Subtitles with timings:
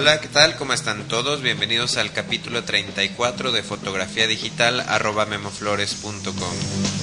[0.00, 0.56] Hola, ¿qué tal?
[0.56, 1.42] ¿Cómo están todos?
[1.42, 6.99] Bienvenidos al capítulo 34 de fotografía digital arroba memoflores.com.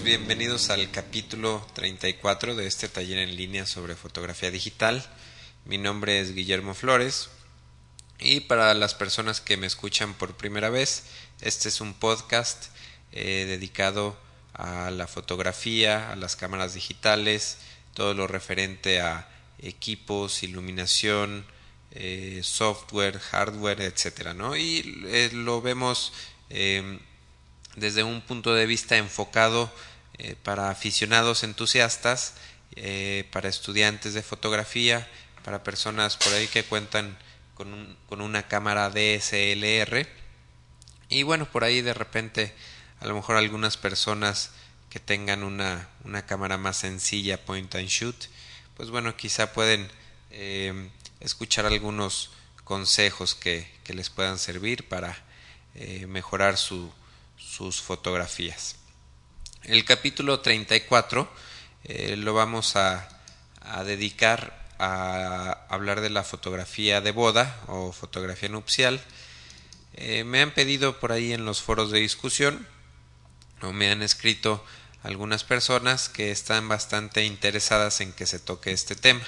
[0.00, 5.04] pues bienvenidos al capítulo 34 de este taller en línea sobre fotografía digital.
[5.66, 7.28] Mi nombre es Guillermo Flores
[8.18, 11.04] y para las personas que me escuchan por primera vez,
[11.42, 12.66] este es un podcast
[13.12, 14.16] eh, dedicado
[14.54, 17.58] a la fotografía, a las cámaras digitales,
[17.92, 19.28] todo lo referente a
[19.58, 21.44] equipos, iluminación,
[21.90, 24.56] eh, software, hardware, etcétera, ¿no?
[24.56, 26.12] Y eh, lo vemos
[27.76, 29.72] desde un punto de vista enfocado
[30.22, 32.34] eh, para aficionados entusiastas,
[32.76, 35.08] eh, para estudiantes de fotografía,
[35.44, 37.16] para personas por ahí que cuentan
[37.54, 40.06] con, con una cámara DSLR
[41.08, 42.52] y bueno, por ahí de repente
[43.00, 44.50] a lo mejor algunas personas
[44.90, 48.26] que tengan una, una cámara más sencilla, point and shoot,
[48.76, 49.90] pues bueno, quizá pueden
[50.32, 50.90] eh,
[51.20, 52.30] escuchar algunos
[52.64, 55.16] consejos que, que, les puedan servir para
[56.06, 56.92] mejorar su,
[57.38, 58.79] sus fotografías.
[59.64, 61.30] El capítulo 34
[61.84, 63.08] eh, lo vamos a,
[63.84, 69.00] dedicar a hablar de la fotografía de boda o fotografía nupcial.
[69.94, 72.66] Eh, me han pedido por ahí en los foros de discusión
[73.60, 74.64] o me han escrito
[75.02, 79.24] algunas personas que están bastante interesadas en que se toque este tema.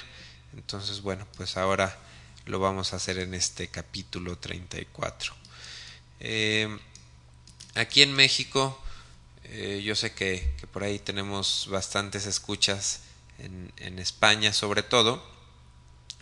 [0.55, 1.99] Entonces, bueno, pues ahora
[2.47, 5.35] lo vamos a hacer en este capítulo 34.
[6.21, 6.79] Eh,
[7.75, 8.83] aquí en México,
[9.55, 13.01] eh, yo sé que, que, por ahí tenemos bastantes escuchas
[13.39, 15.23] en, en, España sobre todo,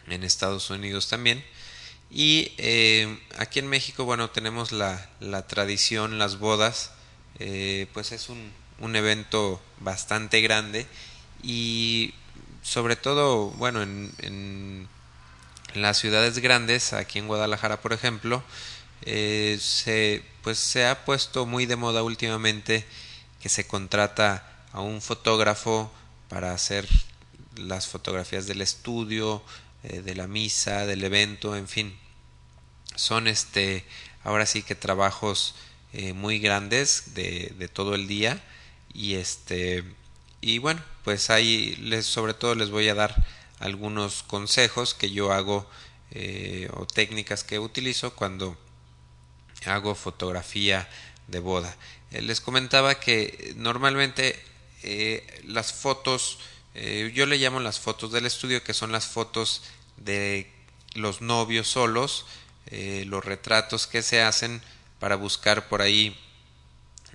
[0.09, 1.45] en Estados Unidos también.
[2.11, 6.91] Y eh, aquí en México, bueno, tenemos la, la tradición, las bodas,
[7.39, 10.89] eh, pues es un, un evento bastante grande
[11.41, 12.13] y
[12.63, 14.89] sobre todo, bueno, en, en,
[15.75, 18.43] las ciudades grandes, aquí en Guadalajara, por ejemplo,
[19.05, 22.85] se, pues se ha puesto muy de moda últimamente
[23.41, 25.91] que se contrata a un fotógrafo
[26.29, 26.87] para hacer
[27.57, 29.43] las fotografías del estudio,
[29.83, 31.99] eh, de la misa, del evento, en fin.
[32.95, 33.85] Son este,
[34.25, 35.55] ahora sí que trabajos
[35.93, 38.41] eh, muy grandes de, todo el día
[38.95, 39.85] y este
[40.41, 43.25] y bueno pues ahí les sobre todo les voy a dar
[43.59, 45.69] algunos consejos que yo hago
[46.13, 48.57] eh, o técnicas que utilizo cuando
[49.67, 50.89] hago fotografía
[51.27, 51.77] de boda
[52.11, 54.39] eh, les comentaba que normalmente
[54.83, 56.39] eh, las fotos
[56.75, 59.63] eh, yo le llamo las fotos del estudio que son las fotos
[59.97, 60.51] de
[60.95, 62.27] los novios solos
[63.07, 64.63] los retratos que se hacen
[65.01, 66.17] para buscar por ahí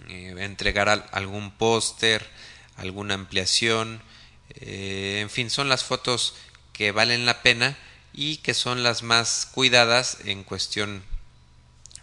[0.10, 2.30] entregar al, algún póster,
[2.76, 4.02] alguna ampliación,
[4.50, 6.34] en fin, son las fotos
[6.74, 7.78] que valen la pena
[8.12, 11.04] y que son las más cuidadas en cuestión,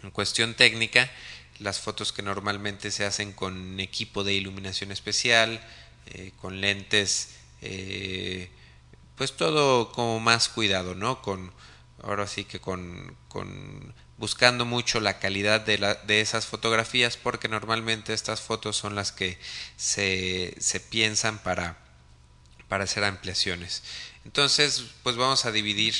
[0.02, 1.10] en cuestión técnica,
[1.62, 5.60] las fotos que normalmente se hacen con equipo de iluminación especial,
[6.06, 8.50] eh, con lentes, eh,
[9.16, 11.22] pues todo como más cuidado, ¿no?
[11.22, 11.52] Con,
[12.02, 18.12] ahora sí que con, con buscando mucho la calidad de, de, esas fotografías porque normalmente
[18.12, 19.38] estas fotos son las que
[19.76, 21.76] se, se piensan para,
[22.68, 23.82] para hacer ampliaciones.
[24.24, 25.94] Entonces, pues vamos a dividir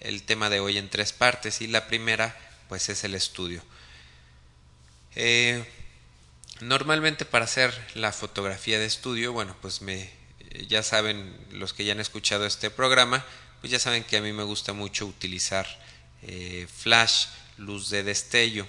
[0.00, 2.36] el tema de hoy en tres partes y la primera
[2.68, 3.62] pues es el estudio.
[5.20, 5.64] Eh,
[6.60, 10.12] normalmente para hacer la fotografía de estudio, bueno, pues me
[10.68, 13.26] ya saben los que ya han escuchado este programa,
[13.60, 15.66] pues ya saben que a mí me gusta mucho utilizar
[16.22, 17.26] eh, flash
[17.56, 18.68] luz de destello,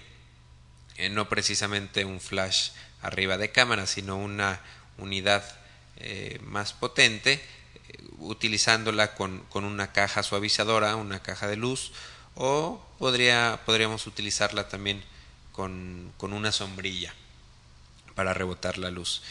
[0.98, 2.72] eh, no precisamente un flash
[3.04, 4.60] arriba de cámara, sino una
[4.98, 5.44] unidad
[6.42, 7.44] más potente,
[8.20, 11.92] utilizándola con, con, una caja suavizadora, una caja de luz,
[12.36, 15.04] o podría, podríamos utilizarla también
[15.60, 17.14] con, una sombrilla
[18.16, 19.22] para rebotar la luz.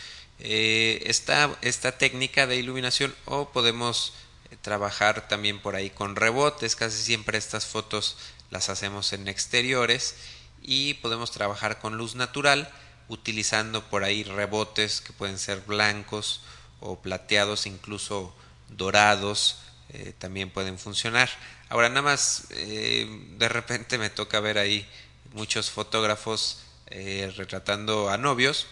[0.40, 4.12] Eh, esta, esta técnica de iluminación o podemos
[4.60, 8.19] trabajar también por ahí con rebotes, casi siempre estas fotos
[8.50, 10.16] las hacemos en exteriores
[10.62, 12.70] y podemos trabajar con luz natural
[13.08, 16.42] utilizando por ahí rebotes que pueden ser blancos
[16.80, 18.34] o plateados, incluso
[18.69, 21.30] dorados, eh, también pueden funcionar.
[21.70, 23.06] Ahora nada más eh,
[23.38, 24.86] de repente me toca ver ahí
[25.32, 28.66] muchos fotógrafos eh, retratando a novios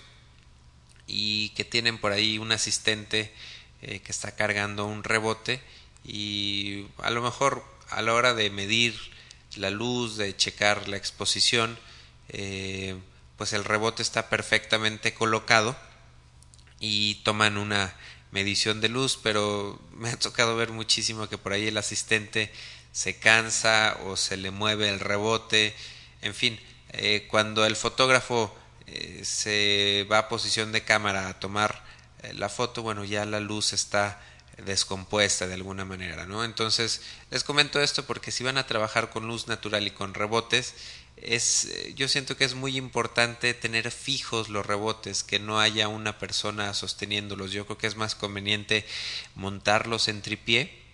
[1.06, 3.32] y que tienen por ahí un asistente
[3.80, 5.60] que está cargando un rebote
[6.02, 8.98] y a lo mejor a la hora de medir
[9.54, 11.78] la luz, de checar la exposición,
[13.36, 15.76] pues el rebote está perfectamente colocado
[16.80, 17.94] y toman una
[18.30, 22.52] medición de luz, pero me ha tocado ver muchísimo que por ahí el asistente
[22.92, 25.74] se cansa o se le mueve el rebote,
[26.22, 26.58] en fin,
[26.90, 28.54] eh, cuando el fotógrafo
[28.86, 31.82] eh, se va a posición de cámara a tomar
[32.22, 34.20] eh, la foto, bueno, ya la luz está
[34.64, 36.44] descompuesta de alguna manera, ¿no?
[36.44, 40.74] Entonces, les comento esto porque si van a trabajar con luz natural y con rebotes,
[41.16, 45.88] es eh, yo siento que es muy importante tener fijos los rebotes, que no haya
[45.88, 47.52] una persona sosteniéndolos.
[47.52, 48.86] Yo creo que es más conveniente
[49.34, 50.85] montarlos en tripié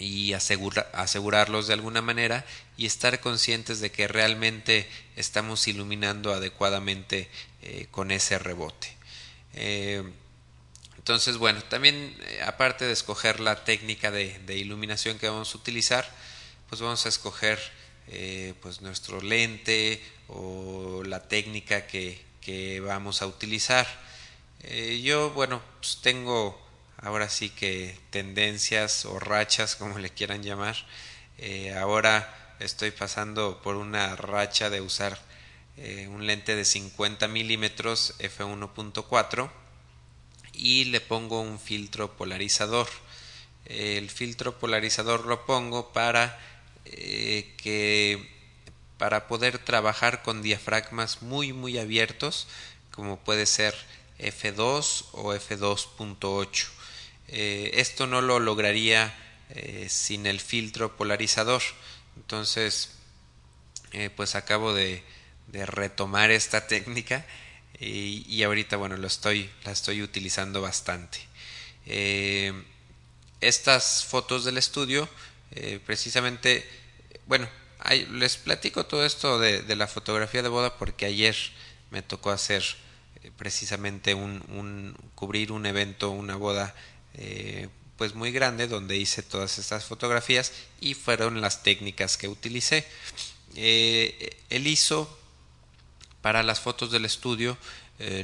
[0.00, 2.44] y asegurarlos de alguna manera
[2.76, 7.28] y estar conscientes de que realmente estamos iluminando adecuadamente
[7.62, 8.96] eh, con ese rebote.
[9.54, 10.02] Eh,
[10.96, 16.08] entonces, bueno, también aparte de escoger la técnica de, iluminación que vamos a utilizar,
[16.68, 17.58] pues vamos a escoger
[18.08, 23.86] eh, pues nuestro lente o la técnica que, que vamos a utilizar.
[24.62, 26.60] Eh, yo, bueno, pues tengo
[27.02, 30.76] ahora sí que tendencias o rachas, como le quieran llamar.
[31.38, 35.18] Eh, ahora estoy pasando por una racha de usar
[36.08, 39.50] un lente de 50 milímetros f1.4
[40.52, 42.88] y le pongo un filtro polarizador.
[43.64, 46.38] El filtro polarizador lo pongo para
[46.84, 48.28] eh, que
[48.98, 52.48] para poder trabajar con diafragmas muy muy abiertos
[52.90, 53.74] como puede ser
[54.18, 56.66] F2 o F2.8
[57.30, 59.14] eh, esto no lo lograría
[59.50, 61.62] eh, sin el filtro polarizador.
[62.16, 62.96] Entonces
[64.14, 65.02] pues acabo de,
[65.52, 67.26] retomar esta técnica
[67.80, 71.18] y, ahorita bueno lo estoy la estoy utilizando bastante.
[73.40, 75.08] Estas fotos del estudio
[75.52, 76.64] eh, precisamente,
[77.26, 77.48] bueno,
[78.12, 81.36] les platico todo esto de, la fotografía de boda porque ayer
[81.90, 82.62] me tocó hacer
[83.22, 86.74] eh, precisamente un, cubrir un evento, una boda
[87.14, 92.86] eh, pues muy grande donde hice todas estas fotografías y fueron las técnicas que utilicé.
[93.54, 95.18] el ISO
[96.22, 97.58] para las fotos del estudio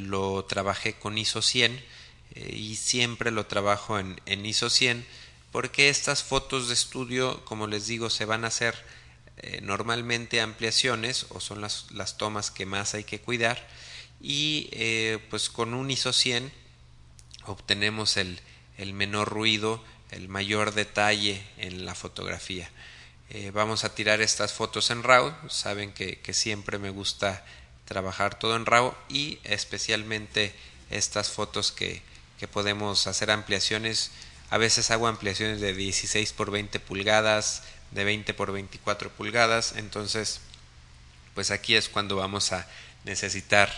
[0.01, 1.85] lo trabajé con ISO 100
[2.51, 5.05] y siempre lo trabajo en, en ISO 100
[5.53, 8.75] porque estas fotos de estudio, como les digo, se van a hacer
[9.39, 13.69] eh, normalmente ampliaciones o son las, las, tomas que más hay que cuidar
[14.21, 16.51] y eh, pues con un ISO 100
[17.45, 18.41] obtenemos el,
[18.79, 22.71] el, menor ruido, el mayor detalle en la fotografía.
[23.31, 27.45] Eh, vamos a tirar estas fotos en RAW, saben que, siempre me gusta
[27.85, 30.55] trabajar todo en RAW y especialmente
[30.91, 32.03] estas fotos que,
[32.39, 34.13] que podemos hacer ampliaciones
[34.51, 39.75] a veces hago ampliaciones de 16 por 20 pulgadas, de 20 por 24 pulgadas.
[39.77, 40.41] Entonces,
[41.35, 42.67] pues aquí es cuando vamos a
[43.05, 43.71] necesitar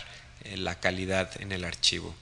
[0.43, 2.15] eh, la calidad en el archivo.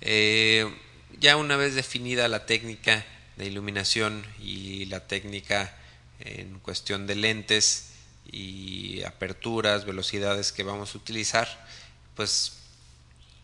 [0.00, 0.72] Eh,
[1.18, 3.04] ya una vez definida la técnica
[3.36, 5.74] de iluminación y la técnica
[6.20, 7.92] en cuestión de lentes
[8.30, 11.66] y aperturas, velocidades que vamos a utilizar,
[12.14, 12.58] pues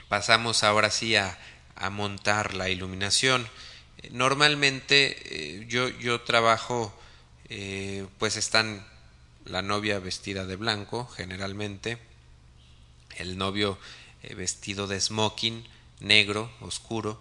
[0.09, 1.39] pasamos ahora sí a
[1.91, 3.49] montar la iluminación.
[4.11, 6.97] Normalmente eh, yo, yo trabajo,
[7.49, 8.87] eh, pues están
[9.45, 11.99] la novia vestida de blanco, generalmente,
[13.17, 13.79] el novio
[14.23, 15.67] eh, vestido de smoking,
[16.01, 17.21] negro, oscuro,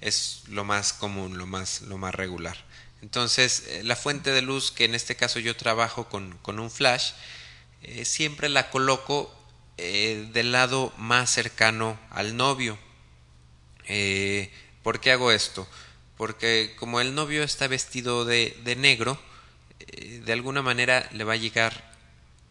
[0.00, 2.56] es lo más común, lo más, lo más regular.
[3.02, 7.12] Entonces, la fuente de luz, que en este caso yo trabajo con, con un flash,
[8.04, 9.32] siempre la coloco
[9.76, 12.78] del lado más cercano al novio
[13.88, 14.50] eh,
[14.82, 15.66] ¿Por qué hago esto?
[16.16, 19.18] Porque como el novio está vestido de, de negro,
[19.80, 21.92] eh, de alguna manera le va a llegar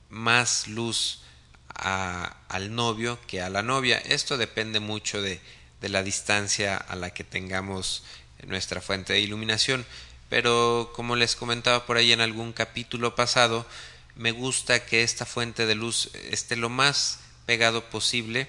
[0.09, 1.21] más luz
[1.69, 3.97] a, al novio que a la novia.
[3.97, 5.41] Esto depende mucho de,
[5.81, 8.03] de la distancia a la que tengamos
[8.45, 9.85] nuestra fuente de iluminación.
[10.29, 13.65] Pero como les comentaba por ahí en algún capítulo pasado,
[14.15, 18.47] me gusta que esta fuente de luz esté lo más pegado posible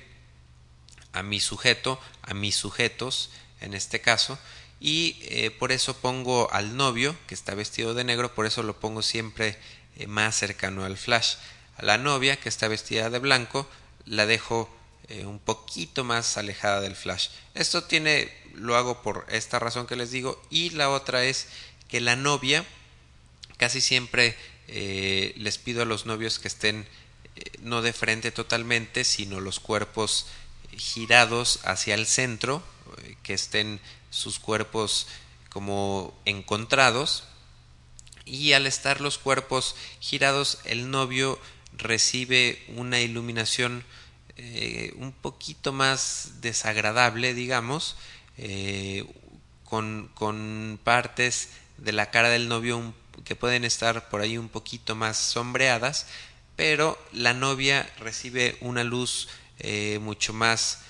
[1.12, 3.30] a mi sujeto, a mis sujetos
[3.60, 4.38] en este caso,
[4.80, 8.78] y eh, por eso pongo al novio que está vestido de negro, por eso lo
[8.78, 9.58] pongo siempre
[9.96, 11.36] eh, más cercano al flash.
[11.76, 13.68] A la novia que está vestida de blanco
[14.04, 14.70] la dejo
[15.08, 17.28] eh, un poquito más alejada del flash.
[17.54, 21.46] Esto tiene lo hago por esta razón que les digo y la otra es
[21.88, 22.64] que la novia
[23.56, 24.36] casi siempre
[24.66, 26.88] eh, les pido a los novios que estén
[27.36, 30.26] eh, no de frente totalmente sino los cuerpos
[30.76, 32.62] girados hacia el centro
[33.22, 35.06] que estén sus cuerpos
[35.50, 37.24] como encontrados
[38.24, 41.38] y al estar los cuerpos girados el novio
[41.76, 43.84] recibe una iluminación
[44.36, 47.96] eh, un poquito más desagradable, digamos,
[48.36, 49.06] eh,
[49.64, 54.94] con, con, partes de la cara del novio que pueden estar por ahí un poquito
[54.94, 56.06] más sombreadas,
[56.54, 59.28] pero la novia recibe una luz
[59.58, 60.82] eh, mucho más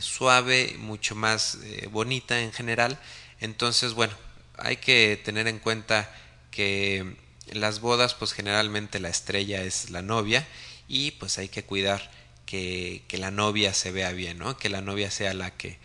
[0.00, 1.58] suave, mucho más
[1.90, 2.98] bonita en general.
[3.38, 4.14] Entonces, bueno,
[4.56, 6.10] hay que tener en cuenta
[6.50, 7.16] que
[7.52, 10.46] las bodas, pues generalmente la estrella es la novia
[10.88, 12.10] y pues hay que cuidar
[12.46, 14.56] que, la novia se vea bien, ¿no?
[14.56, 15.78] Que la novia sea la que,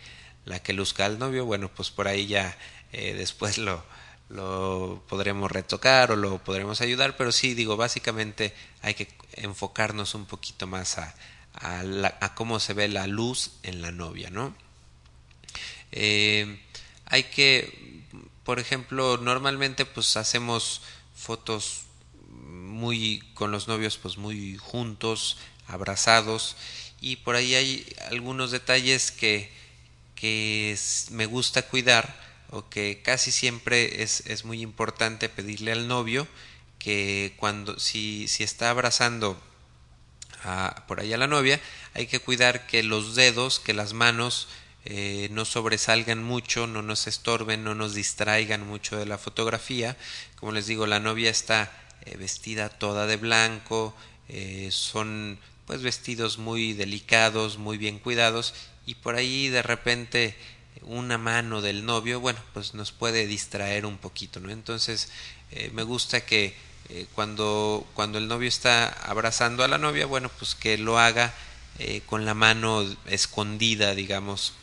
[0.44, 1.44] la que luzca al novio.
[1.44, 2.56] Bueno, pues por ahí ya
[2.92, 3.84] eh, después lo,
[4.28, 10.26] lo podremos retocar o lo podremos ayudar, pero sí, digo, básicamente hay que enfocarnos un
[10.26, 11.14] poquito más a,
[11.54, 14.54] a cómo se ve la luz en la novia, ¿no?
[15.92, 16.60] Eh,
[17.06, 18.04] hay que,
[18.44, 20.82] por ejemplo, normalmente pues hacemos
[21.14, 21.82] fotos
[22.28, 25.36] muy con los novios pues muy juntos
[25.70, 26.56] abrazados
[27.00, 29.50] y por ahí hay algunos detalles que,
[30.14, 30.78] que
[31.10, 32.14] me gusta cuidar
[32.50, 36.26] o que casi siempre es, es muy importante pedirle al novio
[36.78, 39.40] que cuando si, si está abrazando
[40.42, 41.60] a, por ahí a la novia
[41.94, 44.48] hay que cuidar que los dedos que las manos
[44.86, 49.96] eh, no sobresalgan mucho, no nos estorben, no nos distraigan mucho de la fotografía.
[50.36, 51.70] Como les digo, la novia está
[52.06, 53.94] eh, vestida toda de blanco,
[54.28, 55.38] eh, son
[55.70, 58.54] pues vestidos muy delicados, muy bien cuidados
[58.86, 60.36] y por ahí de repente
[60.82, 64.50] una mano del novio, bueno, pues nos puede distraer un poquito, ¿no?
[64.50, 65.12] Entonces
[65.52, 66.56] eh, me gusta que
[66.88, 71.32] eh, cuando, cuando el novio está abrazando a la novia, bueno, pues que lo haga
[71.78, 74.54] eh, con la mano escondida, digamos,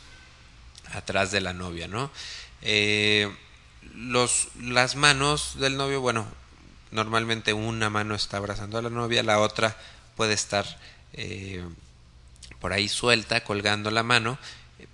[0.92, 2.10] atrás de la novia, ¿no?
[3.94, 6.26] los, las manos del novio, bueno,
[6.90, 9.74] normalmente una mano está abrazando a la novia, la otra
[10.18, 10.66] puede estar
[11.12, 11.62] eh,
[12.60, 14.38] por ahí suelta, colgando la mano,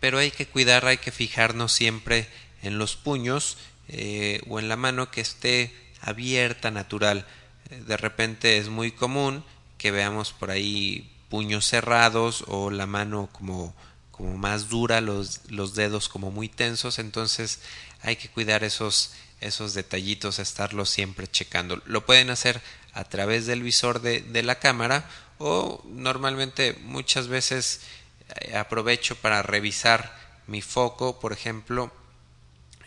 [0.00, 2.28] pero hay que cuidar, hay que fijarnos siempre
[2.62, 3.56] en los puños
[3.88, 7.26] eh, o en la mano que esté abierta, natural.
[7.70, 9.44] Eh, de repente es muy común
[9.78, 13.74] que veamos por ahí puños cerrados o la mano como,
[14.10, 17.60] como más dura, los, los dedos como muy tensos, entonces
[18.02, 21.82] hay que cuidar esos, esos detallitos, estarlos siempre checando.
[21.86, 22.60] Lo pueden hacer
[22.92, 27.80] a través del visor de, de la cámara o normalmente muchas veces
[28.40, 31.92] eh, aprovecho para revisar mi foco, por ejemplo,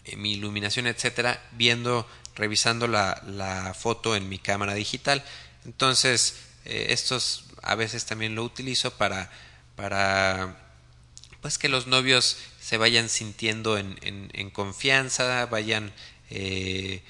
[0.05, 5.23] eh, mi iluminación, etcétera, viendo, revisando la, la, foto en mi cámara digital.
[5.65, 9.29] Entonces, eh, estos a veces también lo utilizo para,
[9.75, 10.67] para
[11.41, 15.93] pues que los novios se vayan sintiendo en, en, confianza, vayan
[16.29, 17.03] eh,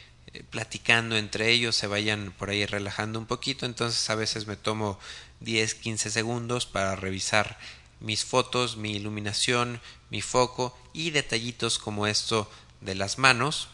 [0.50, 3.66] platicando entre ellos, se vayan por ahí relajando un poquito.
[3.66, 5.00] Entonces, a veces me tomo
[5.42, 7.58] 10-15 segundos para revisar
[8.00, 12.50] mis fotos, mi iluminación, mi foco y detallitos como esto
[12.82, 13.70] de las manos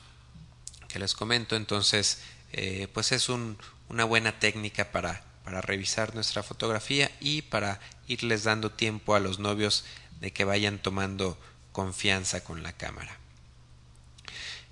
[0.87, 1.55] que les comento.
[1.55, 3.57] Entonces, eh, pues es un,
[3.89, 9.39] una buena técnica para, para revisar nuestra fotografía y para irles dando tiempo a los
[9.39, 9.85] novios
[10.19, 11.37] de que vayan tomando
[11.71, 13.17] confianza con la cámara.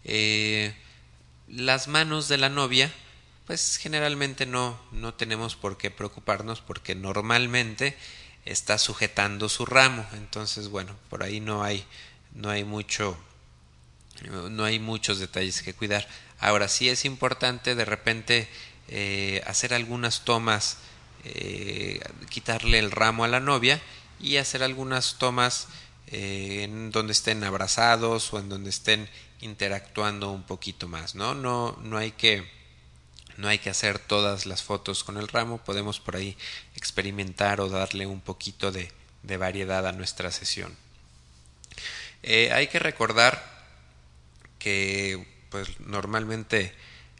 [0.04, 0.74] Eh,
[1.48, 2.92] las manos de la novia
[3.52, 7.98] pues generalmente no, no tenemos por qué preocuparnos porque normalmente
[8.46, 10.08] está sujetando su ramo.
[10.14, 11.84] Entonces, bueno, por ahí no hay,
[12.34, 13.18] no hay mucho,
[14.52, 16.08] no hay muchos detalles que cuidar.
[16.40, 18.48] Ahora sí es importante de repente
[18.88, 20.78] eh, hacer algunas tomas,
[21.26, 23.82] eh, quitarle el ramo a la novia
[24.18, 25.68] y hacer algunas tomas
[26.08, 29.10] eh, en donde estén abrazados o en donde estén
[29.42, 31.36] interactuando un poquito más, ¿no?
[31.36, 32.61] No, no hay que
[33.38, 36.38] no hay que hacer todas las fotos con el ramo, podemos por ahí
[36.76, 38.92] experimentar o darle un poquito de,
[39.38, 40.76] variedad a nuestra sesión.
[42.24, 43.44] Eh, hay que recordar
[44.60, 46.74] que pues normalmente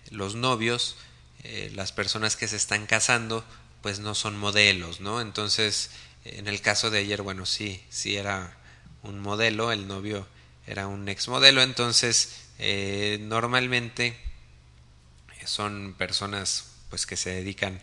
[0.10, 0.98] los novios,
[1.44, 3.46] eh, las personas que se están casando,
[3.82, 5.22] pues no son modelos, ¿no?
[5.22, 5.92] Entonces,
[6.26, 8.58] en el caso de ayer, bueno, sí, sí era
[9.04, 10.28] un modelo, el novio
[10.68, 14.18] era un ex modelo, entonces eh, normalmente
[15.48, 17.82] son personas pues que se dedican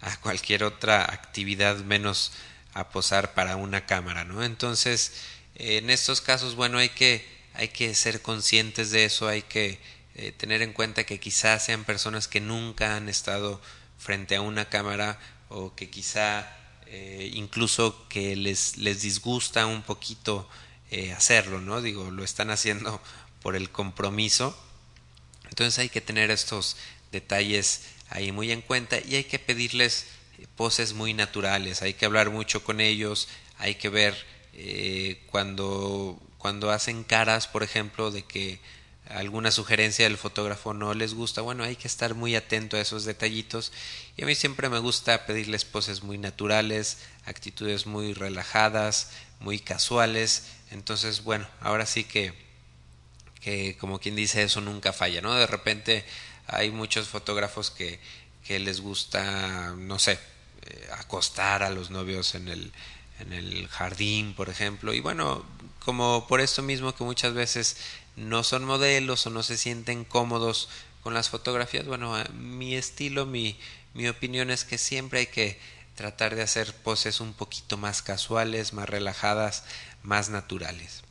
[0.00, 2.32] a cualquier otra actividad menos
[2.74, 4.44] a posar para una cámara, ¿no?
[4.44, 5.12] Entonces,
[5.54, 9.80] en estos casos, bueno, hay que hay que ser conscientes de eso, hay que
[10.14, 13.60] eh, tener en cuenta que quizás sean personas que nunca han estado
[13.98, 20.48] frente a una cámara o que quizá eh, incluso que les, les disgusta un poquito
[20.90, 21.82] eh, hacerlo, ¿no?
[21.82, 23.02] Digo, lo están haciendo
[23.42, 24.56] por el compromiso.
[25.48, 26.76] Entonces hay que tener estos
[27.12, 30.06] detalles ahí muy en cuenta y hay que pedirles
[30.56, 34.14] poses muy naturales, hay que hablar mucho con ellos, hay que ver
[34.54, 38.60] eh, cuando, cuando hacen caras, por ejemplo, de que
[39.08, 43.04] alguna sugerencia del fotógrafo no les gusta, bueno, hay que estar muy atento a esos
[43.04, 43.72] detallitos
[44.16, 50.44] y a mí siempre me gusta pedirles poses muy naturales, actitudes muy relajadas, muy casuales,
[50.70, 52.46] entonces bueno, ahora sí que
[53.40, 55.32] que como quien dice eso nunca falla, ¿no?
[55.34, 56.04] De repente
[56.48, 58.00] hay muchos fotógrafos que,
[58.48, 60.18] les gusta, no sé,
[60.62, 62.72] eh, acostar a los novios en el,
[63.68, 65.44] jardín, por ejemplo, y bueno,
[65.84, 67.76] como por esto mismo que muchas veces
[68.16, 70.68] no son modelos o no se sienten cómodos
[71.02, 73.56] con las fotografías, bueno, mi estilo, mi
[74.08, 75.58] opinión es que siempre hay que
[75.94, 79.64] tratar de hacer poses un poquito más casuales, más relajadas,
[80.02, 81.02] más naturales.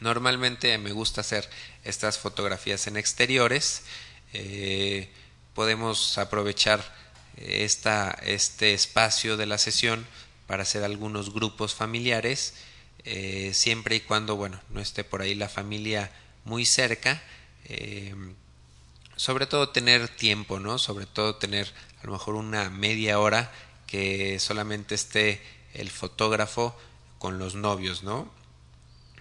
[0.00, 1.48] Normalmente me gusta hacer
[1.84, 3.82] estas fotografías en exteriores.
[4.34, 5.08] Eh,
[5.54, 6.84] podemos aprovechar
[7.36, 10.06] esta, este espacio de la sesión
[10.46, 12.54] para hacer algunos grupos familiares,
[13.04, 16.10] eh, siempre y cuando bueno no esté por ahí la familia
[16.44, 17.22] muy cerca.
[17.64, 18.14] Eh,
[19.16, 20.78] sobre todo tener tiempo, ¿no?
[20.78, 21.72] Sobre todo tener
[22.02, 23.52] a lo mejor una media hora
[23.86, 25.40] que solamente esté
[25.72, 26.76] el fotógrafo
[27.18, 28.30] con los novios, ¿no?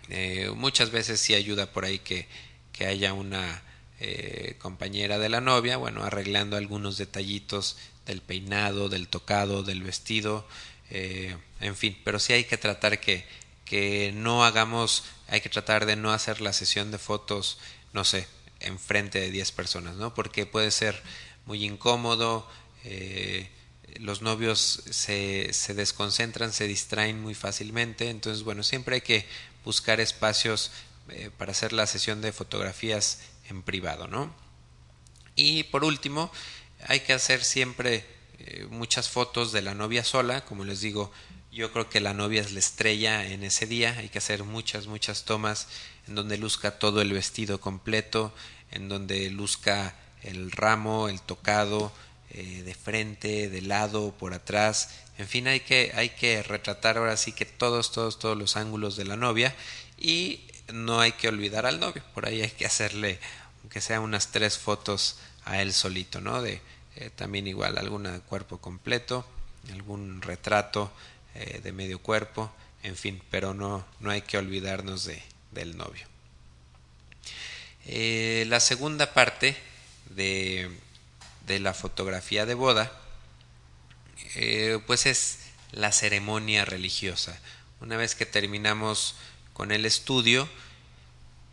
[0.10, 2.28] Eh, muchas veces sí ayuda por ahí que,
[2.72, 3.62] que haya una
[4.06, 10.46] eh, compañera de la novia, bueno, arreglando algunos detallitos del peinado, del tocado, del vestido,
[10.90, 13.26] eh, en fin, pero sí hay que tratar que,
[13.64, 17.60] que no hagamos, hay que tratar de no hacer la sesión de fotos,
[17.94, 18.28] no sé,
[18.60, 20.14] enfrente de 10 personas, ¿no?
[20.14, 21.02] Porque puede ser
[21.46, 22.46] muy incómodo,
[22.84, 23.50] eh,
[24.02, 29.26] los novios se, se desconcentran, se distraen muy fácilmente, entonces bueno, siempre hay que
[29.64, 30.72] buscar espacios
[31.10, 34.34] eh, para hacer la sesión de fotografías en privado, ¿no?
[35.36, 36.32] Y por último,
[36.88, 38.06] hay que hacer siempre
[38.40, 41.12] eh, muchas fotos de la novia sola, como les digo,
[41.52, 44.88] yo creo que la novia es la estrella en ese día, hay que hacer muchas,
[44.88, 45.68] muchas tomas
[46.08, 48.34] en donde luzca todo el vestido completo,
[48.72, 51.92] en donde luzca el ramo, el tocado,
[52.32, 57.18] eh, de frente, de lado, por atrás, en fin, hay que, hay que retratar ahora
[57.18, 59.56] sí que todos, todos, todos los ángulos de la novia.
[59.98, 63.20] Y no hay que olvidar al novio, por ahí hay que hacerle,
[63.62, 66.42] aunque sea unas tres fotos a él solito, ¿no?
[66.42, 66.62] De
[66.96, 69.26] eh, también igual alguna de cuerpo completo,
[69.72, 70.92] algún retrato
[71.36, 75.22] eh, de medio cuerpo, en fin, pero no, no hay que olvidarnos de,
[75.52, 76.06] del novio.
[77.86, 79.58] Eh, la segunda parte
[80.12, 80.70] de,
[81.48, 83.00] de la fotografía de boda
[84.88, 85.40] pues es
[85.72, 87.38] la ceremonia religiosa.
[87.82, 89.16] Una vez que terminamos
[89.54, 90.48] con el estudio,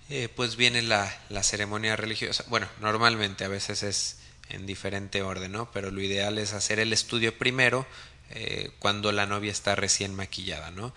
[0.08, 2.44] eh, pues viene la, la, ceremonia religiosa.
[2.48, 5.70] Bueno, normalmente a veces es en diferente orden, ¿no?
[5.70, 7.86] Pero lo ideal es hacer el estudio primero
[8.30, 10.92] eh, cuando la novia está recién maquillada, ¿no?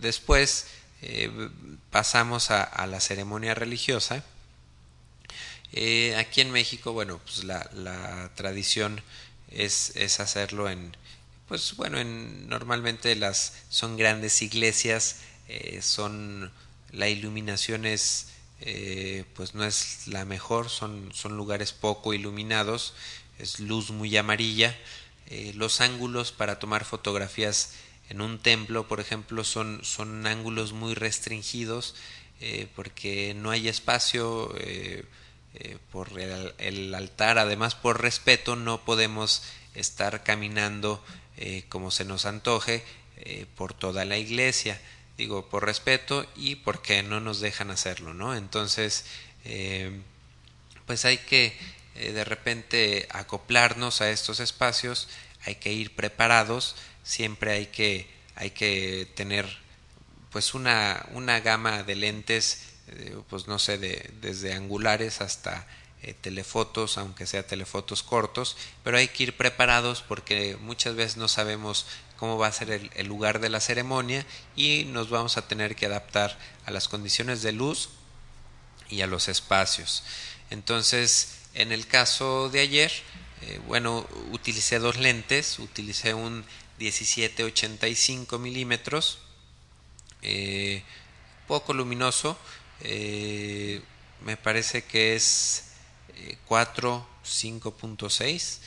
[0.00, 0.66] después
[1.90, 4.22] pasamos a, a, la ceremonia religiosa.
[6.18, 9.02] aquí en México, bueno, pues la, la tradición
[9.54, 10.96] es, es hacerlo en
[11.48, 15.16] pues bueno en normalmente las son grandes iglesias
[15.48, 16.52] eh, son
[16.92, 18.28] la iluminación es
[18.60, 22.94] eh, pues no es la mejor son son lugares poco iluminados
[23.38, 24.78] es luz muy amarilla.
[25.26, 27.74] Eh, los ángulos para tomar fotografías
[28.08, 31.94] en un templo por ejemplo son son ángulos muy restringidos
[32.40, 34.54] eh, porque no hay espacio
[35.92, 39.42] por el, altar, además por respeto no podemos
[39.74, 41.02] estar caminando
[41.68, 42.84] como se nos antoje
[43.56, 44.80] por toda la iglesia,
[45.16, 48.34] digo por respeto y porque no nos dejan hacerlo, ¿no?
[48.34, 49.04] Entonces,
[49.44, 50.00] eh,
[50.86, 51.56] pues hay que
[51.94, 55.08] eh, de repente acoplarnos a estos espacios,
[55.44, 59.58] hay que ir preparados, siempre hay que, hay que tener
[60.30, 65.66] pues una, una gama de lentes eh, pues no sé, de, desde angulares hasta
[66.20, 71.86] telefotos, aunque sea telefotos cortos, pero hay que ir preparados porque muchas veces no sabemos
[72.18, 74.24] cómo va a ser el, lugar de la ceremonia
[74.56, 77.90] y nos vamos a tener que adaptar a las condiciones de luz
[78.88, 80.04] y a los espacios.
[80.50, 82.92] Entonces, en el caso de ayer,
[83.42, 86.44] eh, bueno, utilicé dos lentes, utilicé un
[86.78, 89.18] 17-85 milímetros,
[90.22, 90.82] eh,
[91.46, 92.38] poco luminoso.
[92.80, 93.82] Eh,
[94.24, 95.64] me parece que es
[96.46, 98.60] 4, 5.6.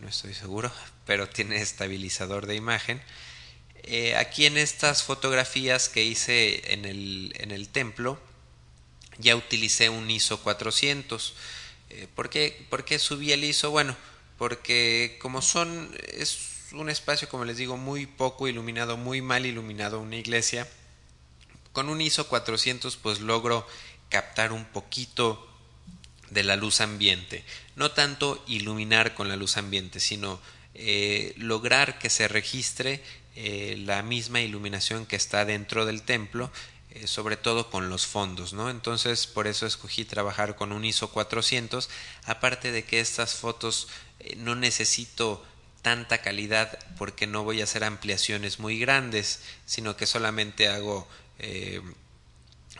[0.00, 0.70] no estoy seguro,
[1.06, 3.02] pero tiene estabilizador de imagen.
[4.16, 8.18] aquí en estas fotografías que hice en el, en el templo,
[9.18, 11.34] ya utilicé un ISO 400.
[12.14, 13.70] ¿por, qué, ¿Por qué subí el ISO?
[13.70, 13.96] Bueno,
[14.38, 20.00] porque como son, es un espacio, como les digo, muy poco iluminado, muy mal iluminado,
[20.00, 20.68] una iglesia.
[21.72, 23.66] Con un ISO 400 pues logro
[24.08, 25.48] captar un poquito
[26.30, 27.44] de la luz ambiente.
[27.76, 30.40] No tanto iluminar con la luz ambiente, sino
[30.84, 33.00] eh, lograr que se registre
[33.36, 36.50] eh, la misma iluminación que está dentro del templo,
[36.90, 38.68] eh, sobre todo con los fondos, ¿no?
[38.68, 41.88] Entonces, por eso escogí trabajar con un ISO 400,
[42.24, 43.86] aparte de que estas fotos
[44.38, 45.46] no necesito
[45.82, 51.08] tanta calidad porque no voy a hacer ampliaciones muy grandes, sino que solamente hago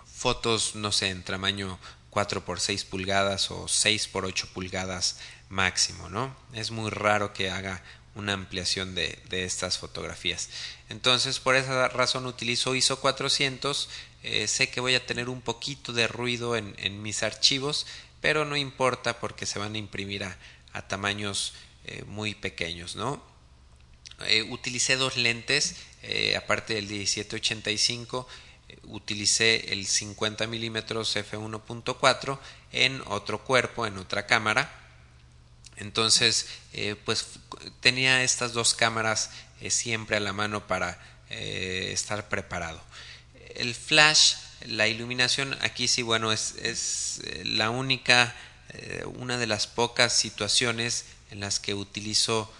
[0.04, 1.78] fotos, no sé, en tamaño
[2.10, 5.18] 4 por 6 pulgadas o 6 por 8 pulgadas
[5.52, 6.34] máximo, ¿no?
[6.54, 7.82] Es muy raro que haga
[8.14, 10.48] una ampliación de, estas fotografías.
[10.88, 13.88] Entonces, por esa razón utilizo ISO 400.
[14.22, 17.86] Eh, sé que voy a tener un poquito de ruido en, en, mis archivos,
[18.20, 20.38] pero no importa porque se van a imprimir a,
[20.72, 23.22] a tamaños eh, muy pequeños, ¿no?
[24.28, 25.76] Eh, utilicé dos lentes,
[26.36, 28.26] aparte del 1785,
[28.84, 32.38] utilicé el 50 milímetros f1.4
[32.72, 34.81] en otro cuerpo, en otra cámara.
[35.76, 36.46] Entonces,
[37.04, 37.26] pues
[37.80, 39.30] tenía estas dos cámaras
[39.68, 42.80] siempre a la mano para estar preparado.
[43.54, 44.34] El flash,
[44.66, 48.34] la iluminación, aquí sí, bueno, es, es la única,
[49.16, 52.52] una de las pocas situaciones en las que utilizo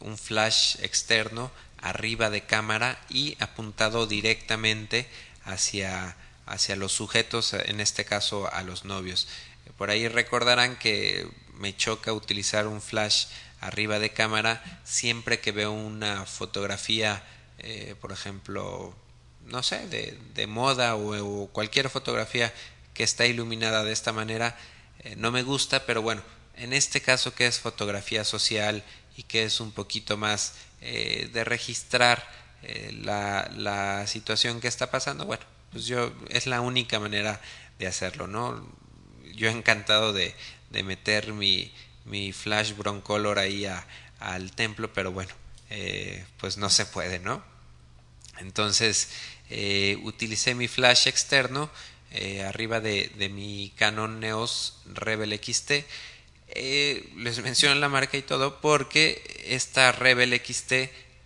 [0.00, 1.50] un flash externo
[1.80, 5.08] arriba de cámara y apuntado directamente
[5.44, 9.28] hacia, hacia los sujetos, en este caso a los novios.
[9.76, 13.26] Por ahí recordarán que me choca utilizar un flash
[13.60, 17.22] arriba de cámara siempre que veo una fotografía,
[17.58, 18.94] eh, por ejemplo,
[19.46, 22.52] no sé, de, moda o, cualquier fotografía
[22.94, 24.56] que está iluminada de esta manera,
[25.00, 26.22] eh, no me gusta, pero bueno,
[26.56, 28.84] en este caso que es fotografía social
[29.16, 32.38] y que es un poquito más eh, de registrar
[32.90, 37.40] la, la, situación que está pasando, bueno, pues yo es la única manera
[37.78, 38.68] de hacerlo, ¿no?
[39.32, 40.34] Yo he encantado de,
[40.70, 41.72] de meter mi,
[42.04, 43.86] mi flash broncolor ahí a,
[44.20, 45.32] al templo, pero bueno,
[45.70, 47.42] eh, pues no se puede, ¿no?
[48.38, 49.10] Entonces
[50.02, 51.70] utilicé mi flash externo
[52.46, 55.72] arriba de, de mi Canon Neos Rebel XT
[56.50, 60.72] eh, les menciono la marca y todo porque esta Rebel XT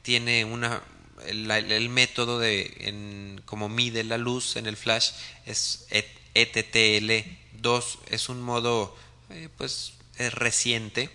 [0.02, 0.82] tiene una
[1.26, 5.12] el, método de en, como mide la luz en el flash
[5.46, 5.86] es
[6.34, 8.96] ETTL2 es un modo
[9.32, 11.08] eh, pues es reciente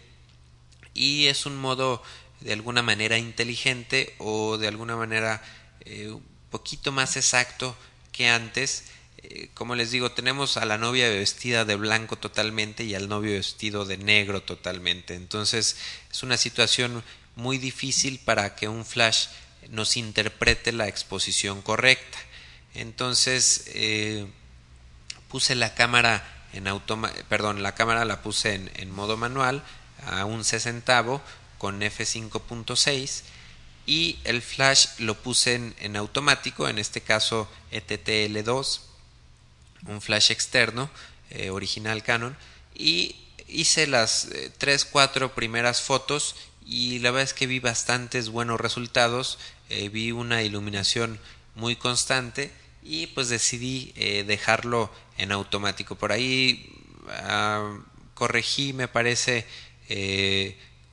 [0.94, 2.02] y es un modo
[2.42, 5.42] de alguna manera inteligente o de alguna manera
[5.82, 7.78] eh, un poquito más exacto
[8.12, 8.86] que antes
[9.20, 13.34] eh, como les digo, tenemos a la novia vestida de blanco totalmente y al novio
[13.34, 15.16] vestido de negro totalmente.
[15.16, 15.78] Entonces
[16.12, 17.04] es una situación
[17.36, 19.28] muy difícil para que un flash
[19.70, 22.18] nos interprete la exposición correcta.
[22.74, 23.66] Entonces
[25.28, 29.64] puse la cámara en automa perdón, la cámara la puse en, en modo manual
[30.06, 31.22] a un sesentavo
[31.58, 33.22] con f5.6
[33.86, 38.82] y el flash lo puse en, en automático, en este caso ETTL2
[39.86, 40.90] un flash externo
[41.30, 42.36] eh, original Canon
[42.74, 43.16] y
[43.48, 48.60] hice las eh, tres cuatro primeras fotos y la verdad es que vi bastantes buenos
[48.60, 51.20] resultados eh, vi una iluminación
[51.56, 52.52] muy constante
[52.88, 53.92] y pues decidí
[54.26, 55.96] dejarlo en automático.
[55.96, 56.72] Por ahí
[57.10, 57.78] ah,
[58.14, 59.46] corregí me parece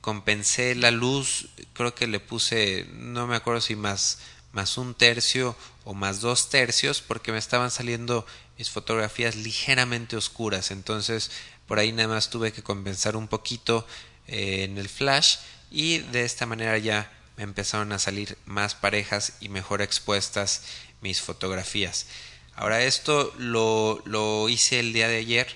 [0.01, 4.19] compensé la luz creo que le puse no me acuerdo si más
[4.51, 8.25] más un tercio o más dos tercios porque me estaban saliendo
[8.57, 10.71] mis fotografías ligeramente oscuras.
[10.71, 11.31] Entonces
[11.67, 13.85] por ahí nada más tuve que compensar un poquito
[14.27, 15.37] eh, en el flash
[15.71, 20.63] y de esta manera ya me empezaron a salir más parejas y mejor expuestas
[21.01, 22.07] mis fotografías.
[22.55, 25.47] Ahora esto lo, lo hice el día de ayer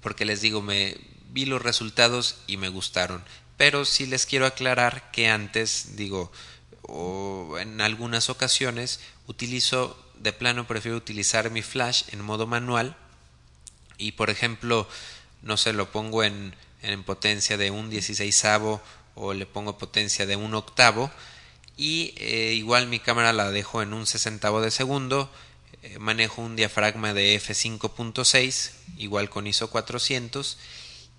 [0.00, 0.96] porque les digo me
[1.30, 3.24] vi los resultados y me gustaron.
[3.56, 6.32] Pero sí les quiero aclarar que antes digo
[6.82, 12.96] o en algunas ocasiones utilizo de plano prefiero utilizar mi flash en modo manual
[13.98, 14.88] y por ejemplo
[15.42, 18.82] no sé lo pongo en, en potencia de un dieciséisavo
[19.14, 21.10] o le pongo potencia de un octavo
[21.76, 25.30] y eh, igual mi cámara la dejo en un sesentavo de segundo
[25.82, 30.58] eh, manejo un diafragma de f5.6 igual con ISO 400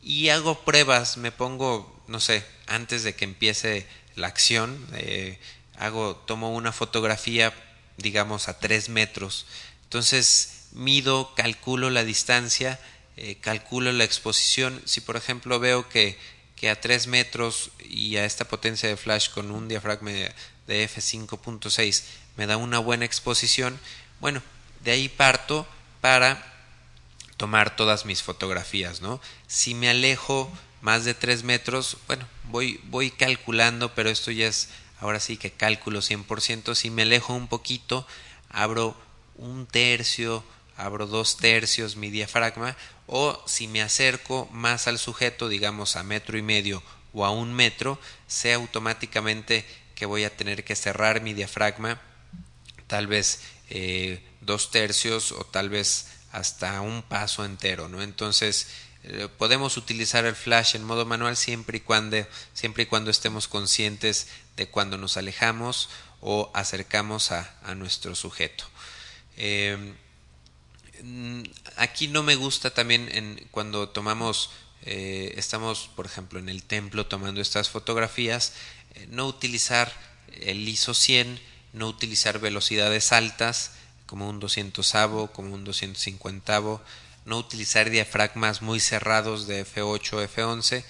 [0.01, 5.39] y hago pruebas me pongo no sé antes de que empiece la acción eh,
[5.77, 7.53] hago tomo una fotografía
[7.97, 9.45] digamos a 3 metros.
[9.84, 12.79] Entonces mido calculo la distancia
[13.41, 14.82] calculo la exposición.
[14.86, 16.17] Si por ejemplo veo que
[16.63, 22.04] que a 3 metros y a esta potencia de flash con un diafragma de f5.6
[22.38, 23.78] me da una buena exposición
[24.21, 24.41] bueno
[24.82, 25.67] de ahí parto
[25.99, 26.41] para
[27.36, 29.19] tomar todas mis fotografías, ¿no?
[29.47, 30.49] Si me alejo
[30.80, 34.69] más de 3 metros, bueno, voy, voy calculando, pero esto ya es
[35.02, 36.76] ahora sí que cálculo 100%.
[36.76, 38.08] Si me alejo un poquito,
[38.49, 38.95] abro
[39.36, 40.45] un tercio,
[40.78, 46.37] abro dos tercios mi diafragma, o si me acerco más al sujeto, digamos a metro
[46.37, 51.33] y medio o a un metro, sé automáticamente que voy a tener que cerrar mi
[51.33, 52.01] diafragma,
[52.87, 58.01] tal vez eh, dos tercios o tal vez hasta un paso entero, ¿no?
[58.01, 58.67] Entonces
[59.03, 62.17] eh, podemos utilizar el flash en modo manual siempre y cuando
[62.53, 65.89] siempre y cuando estemos conscientes de cuando nos alejamos
[66.21, 68.65] o acercamos a, a nuestro sujeto.
[69.37, 69.93] Eh,
[71.75, 74.51] aquí no me gusta también en, cuando tomamos
[74.83, 78.53] eh, estamos por ejemplo en el templo tomando estas fotografías
[79.09, 79.91] no utilizar
[80.31, 81.39] el ISO 100
[81.73, 83.71] no utilizar velocidades altas
[84.05, 84.93] como un 200
[85.33, 86.61] como un 250
[87.25, 90.83] no utilizar diafragmas muy cerrados de F8 F11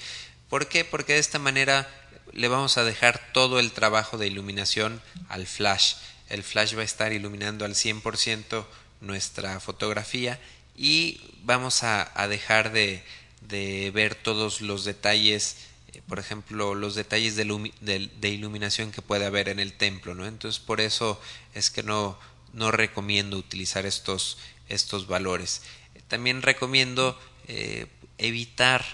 [0.49, 0.85] ¿por qué?
[0.85, 1.89] porque de esta manera
[2.33, 5.95] le vamos a dejar todo el trabajo de iluminación al flash
[6.29, 8.65] el flash va a estar iluminando al 100%
[9.03, 10.39] nuestra fotografía
[10.75, 13.03] y vamos a, dejar de,
[13.41, 15.57] de, ver todos los detalles
[15.93, 20.25] eh, por ejemplo los detalles de, iluminación que puede haber en el templo ¿no?
[20.25, 21.21] entonces por eso
[21.53, 22.17] es que no
[22.53, 24.37] no recomiendo utilizar estos,
[24.69, 25.63] estos valores.
[26.07, 27.87] También recomiendo eh,
[28.17, 28.85] evitar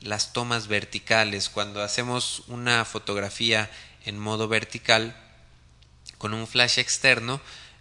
[0.00, 1.48] las tomas verticales.
[1.48, 3.70] Cuando hacemos una fotografía
[4.06, 5.16] en modo vertical
[6.16, 7.40] con un flash externo,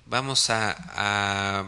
[0.10, 1.66] vamos a,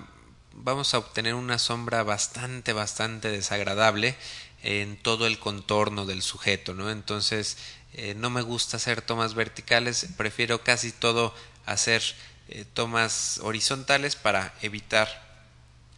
[0.54, 4.15] vamos a obtener una sombra bastante, bastante desagradable
[4.63, 6.89] en todo el contorno del sujeto, ¿no?
[6.89, 7.58] Entonces,
[7.93, 11.34] eh, no me gusta hacer tomas verticales, prefiero casi todo
[11.65, 12.04] hacer
[12.49, 15.28] eh, tomas horizontales para evitar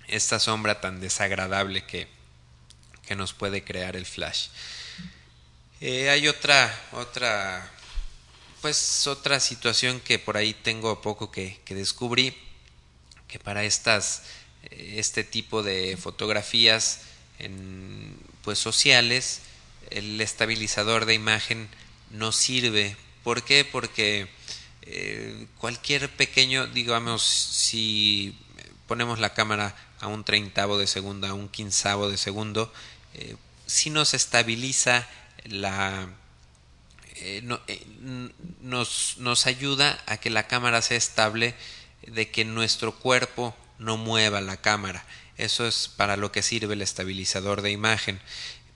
[0.07, 2.07] esta sombra tan desagradable que,
[3.05, 4.49] que nos puede crear el flash.
[5.79, 7.67] Eh, hay otra, otra,
[8.61, 12.35] pues otra situación que por ahí tengo poco que, que descubrí,
[13.27, 14.23] que para estas,
[14.63, 17.01] eh, este tipo de fotografías
[17.39, 19.41] en, pues sociales,
[19.89, 21.69] el estabilizador de imagen
[22.11, 22.95] no sirve.
[23.23, 23.65] ¿Por qué?
[23.65, 24.27] Porque
[24.83, 28.37] eh, cualquier pequeño, digamos, si
[28.87, 32.73] ponemos la cámara a un treintavo de segundo, a un quinzavo de segundo,
[33.13, 35.07] eh, si nos estabiliza
[35.45, 36.09] la...
[37.21, 37.41] Eh,
[38.61, 41.55] nos, nos ayuda a que la cámara sea estable,
[42.07, 45.05] de que nuestro cuerpo no mueva la cámara.
[45.37, 48.19] Eso es para lo que sirve el estabilizador de imagen.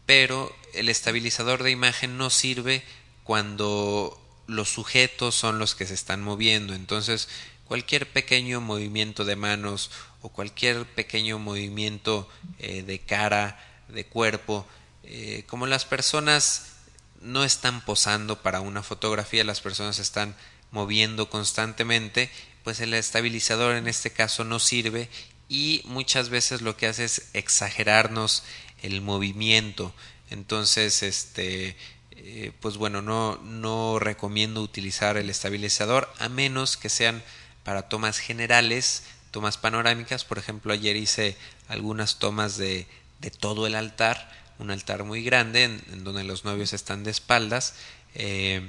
[0.05, 2.83] Pero el estabilizador de imagen no sirve
[3.23, 6.73] cuando los sujetos son los que se están moviendo.
[6.73, 7.27] Entonces,
[7.65, 9.89] cualquier pequeño movimiento de manos
[10.21, 12.29] o cualquier pequeño movimiento
[12.59, 14.67] eh, de cara, de cuerpo,
[15.03, 16.74] eh, como las personas
[17.21, 20.35] no están posando para una fotografía, las personas están
[20.71, 22.29] moviendo constantemente,
[22.63, 25.09] pues el estabilizador en este caso no sirve
[25.47, 28.43] y muchas veces lo que hace es exagerarnos
[28.81, 29.93] el movimiento.
[30.29, 31.77] Entonces, este
[32.17, 37.21] eh, pues bueno, no, no recomiendo utilizar el estabilizador a menos que sean
[37.63, 40.23] para tomas generales, tomas panorámicas.
[40.23, 42.87] Por ejemplo, ayer hice algunas tomas de,
[43.19, 47.75] de todo el altar, un altar muy grande en, donde los novios están de espaldas.
[48.13, 48.61] Eh,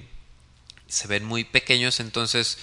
[0.89, 2.59] se ven muy pequeños, entonces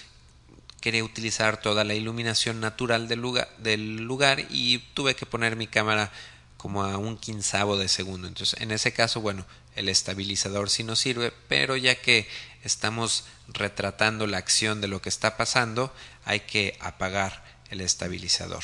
[0.82, 5.68] quería utilizar toda la iluminación natural del lugar, del lugar y tuve que poner mi
[5.68, 6.12] cámara
[6.58, 8.28] como a un quinzavo de segundo.
[8.28, 12.28] Entonces, en ese caso, bueno, el estabilizador sí nos sirve, pero ya que
[12.64, 15.94] estamos retratando la acción de lo que está pasando,
[16.26, 18.64] hay que apagar el estabilizador.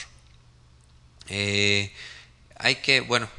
[1.27, 1.93] Eh,
[2.55, 3.29] hay que, bueno,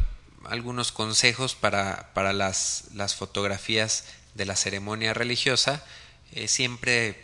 [0.45, 5.85] algunos consejos para, para las, las, fotografías de la ceremonia religiosa.
[6.33, 7.17] Eh, siempre,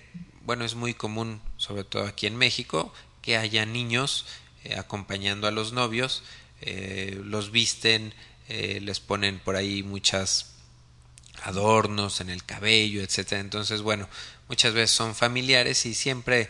[0.43, 4.27] bueno, es muy común, sobre todo aquí en México, que haya niños
[4.65, 6.23] eh, acompañando a los novios
[6.63, 8.15] eh, los visten,
[8.49, 10.53] les ponen por ahí muchas
[11.43, 13.41] adornos en el cabello, etcétera.
[13.41, 14.09] Entonces, bueno,
[14.49, 16.49] muchas veces son familiares y siempre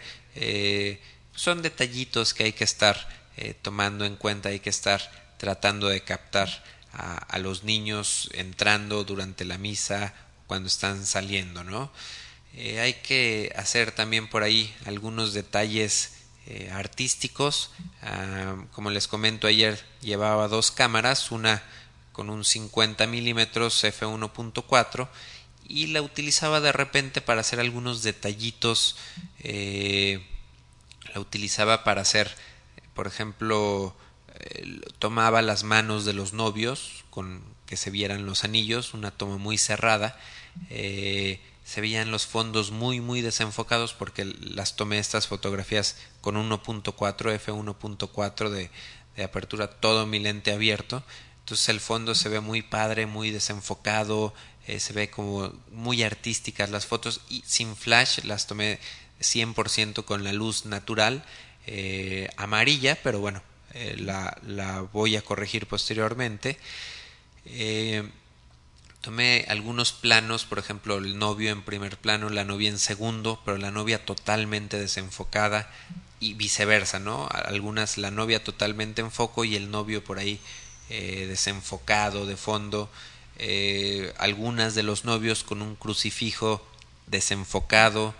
[1.34, 3.08] son detallitos que hay que estar
[3.62, 6.48] tomando en cuenta, hay que estar tratando de captar
[6.92, 10.14] a, los niños entrando durante la misa
[10.46, 11.90] cuando están saliendo, ¿no?
[12.54, 16.14] Eh, hay que hacer también por ahí algunos detalles
[16.46, 17.70] eh, artísticos.
[18.02, 21.62] Ah, como les comento ayer, llevaba dos cámaras, una
[22.12, 25.08] con un 50 milímetros f1.4
[25.68, 28.96] y la utilizaba de repente para hacer algunos detallitos.
[29.40, 30.24] Eh,
[31.12, 32.34] la utilizaba para hacer,
[32.94, 33.94] por ejemplo,
[34.98, 39.58] tomaba las manos de los novios con que se vieran los anillos, una toma muy
[39.58, 40.16] cerrada.
[40.70, 46.94] Eh, se veían los fondos muy muy desenfocados porque las tomé estas fotografías con 1.4
[46.94, 48.70] f1.4 de,
[49.16, 51.02] de apertura todo mi lente abierto
[51.40, 54.32] entonces el fondo se ve muy padre muy desenfocado
[54.68, 58.78] eh, se ve como muy artísticas las fotos y sin flash las tomé
[59.20, 61.24] 100% con la luz natural
[61.66, 63.42] eh, amarilla pero bueno
[63.78, 66.58] eh, la, la, voy a corregir posteriormente
[67.44, 68.08] eh,
[69.02, 73.58] Tomé algunos planos, por ejemplo, el novio en primer plano, la novia en segundo, pero
[73.58, 75.70] la novia totalmente desenfocada
[76.20, 77.28] y viceversa, ¿no?
[77.30, 80.40] Algunas la novia totalmente en foco y el novio por ahí
[80.88, 82.90] eh, desenfocado de fondo.
[84.18, 86.66] Algunas de los novios con un crucifijo
[87.06, 88.12] desenfocado,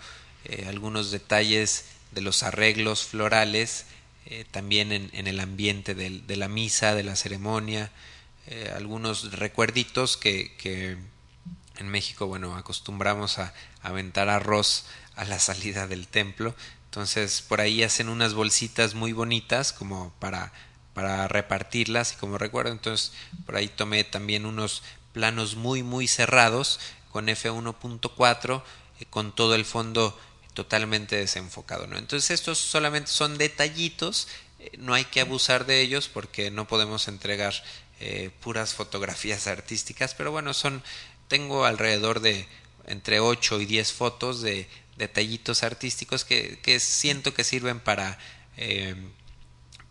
[0.67, 3.87] algunos detalles de los arreglos florales,
[4.29, 7.91] eh, también en, el ambiente de, la misa, de la ceremonia.
[8.47, 10.97] Eh, algunos recuerditos que, que,
[11.77, 14.85] en México, bueno, acostumbramos a, a aventar arroz
[15.15, 16.55] a la salida del templo.
[16.85, 20.51] Entonces, por ahí hacen unas bolsitas muy bonitas como para,
[20.93, 23.13] para repartirlas y como recuerdo, entonces
[23.45, 24.81] por ahí tomé también unos
[25.13, 26.79] planos muy, muy cerrados
[27.11, 28.63] con F1.4
[28.99, 30.19] eh, con todo el fondo
[30.57, 31.99] totalmente desenfocado, ¿no?
[31.99, 37.07] Entonces estos solamente son detallitos, eh, no hay que abusar de ellos porque no podemos
[37.07, 37.53] entregar
[37.99, 40.81] eh, puras fotografías artísticas, pero bueno, son
[41.27, 42.47] tengo alrededor de
[42.87, 48.17] entre 8 y 10 fotos de detallitos artísticos que, que siento que sirven para
[48.57, 48.95] eh,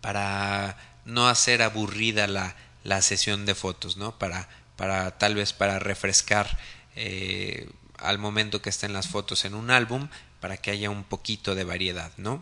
[0.01, 4.19] para no hacer aburrida la, la sesión de fotos, ¿no?
[4.19, 6.59] Para, para tal vez para refrescar
[7.99, 10.09] al momento que estén las fotos en un álbum,
[10.47, 12.41] para que haya un poquito de variedad, ¿no?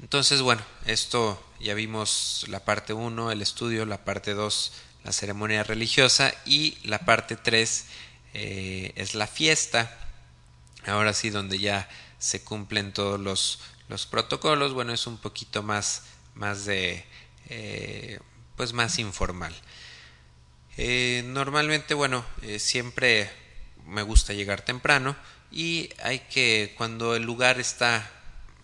[0.00, 4.72] Entonces, bueno, esto ya vimos la parte 1, el estudio, la parte 2,
[5.04, 7.84] la ceremonia religiosa y la parte 3
[8.32, 9.98] eh, es la fiesta.
[10.86, 13.58] Ahora sí, donde ya se cumplen todos los,
[13.90, 17.04] los protocolos, bueno, es un poquito más, más de,
[17.50, 18.18] eh,
[18.56, 19.54] pues más informal.
[20.78, 22.24] Eh, normalmente, bueno,
[22.56, 23.30] siempre
[23.84, 25.16] me gusta llegar temprano
[25.50, 28.10] y hay que, cuando el lugar está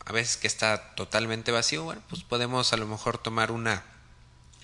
[0.05, 3.85] a veces que está totalmente vacío, bueno, pues podemos a lo mejor tomar una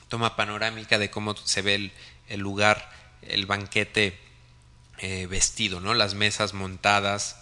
[0.09, 1.93] toma panorámica de cómo se ve
[2.29, 2.91] el, lugar,
[3.23, 4.19] el banquete
[4.99, 5.95] eh, vestido, ¿no?
[5.95, 7.37] Las mesas montadas,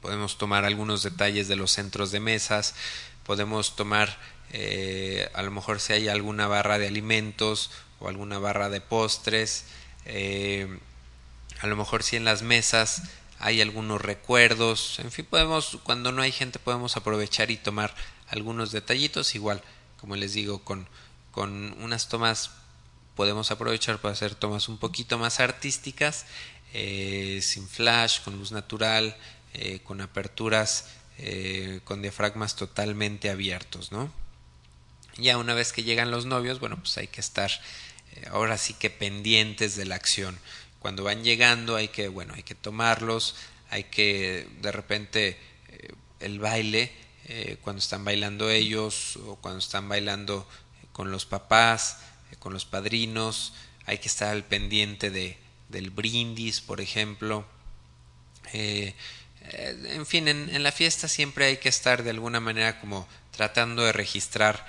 [0.00, 2.74] podemos tomar algunos detalles de los centros de mesas,
[3.24, 4.18] podemos tomar
[4.52, 9.66] eh, a lo mejor si hay alguna barra de alimentos o alguna barra de postres,
[10.04, 10.78] eh,
[11.60, 13.02] a lo mejor si en las mesas
[13.44, 17.94] hay algunos recuerdos, en fin, podemos, cuando no hay gente podemos aprovechar y tomar
[18.26, 19.62] algunos detallitos, igual,
[20.00, 20.88] como les digo, con,
[21.30, 22.52] con unas tomas
[23.14, 26.24] podemos aprovechar para hacer tomas un poquito más artísticas,
[26.72, 29.14] eh, sin flash, con luz natural,
[29.52, 30.86] eh, con aperturas,
[31.18, 34.10] eh, con diafragmas totalmente abiertos, ¿no?
[35.18, 37.50] Ya una vez que llegan los novios, bueno, pues hay que estar
[38.30, 40.38] ahora sí que pendientes de la acción
[40.84, 43.36] cuando van llegando hay que, bueno, hay que tomarlos,
[43.70, 45.38] hay que de repente
[45.70, 46.92] eh, el baile,
[47.24, 50.46] eh, cuando están bailando ellos o cuando están bailando
[50.92, 53.54] con los papás, eh, con los padrinos,
[53.86, 55.38] hay que estar al pendiente de,
[55.70, 57.46] del brindis, por ejemplo.
[58.52, 63.84] En fin, en, en, la fiesta siempre hay que estar de alguna manera como tratando
[63.84, 64.66] de registrar